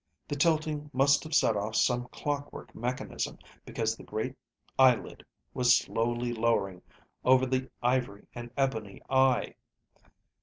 The 0.27 0.35
tilting 0.35 0.89
must 0.93 1.23
have 1.25 1.35
set 1.35 1.55
off 1.55 1.75
some 1.75 2.07
clockwork 2.07 2.73
mechanism, 2.73 3.37
because 3.67 3.95
the 3.95 4.03
great 4.03 4.35
eyelid 4.79 5.23
was 5.53 5.77
slowly 5.77 6.33
lowering 6.33 6.81
over 7.23 7.45
the 7.45 7.69
ivory 7.83 8.25
and 8.33 8.49
ebony 8.57 9.03
eye. 9.11 9.53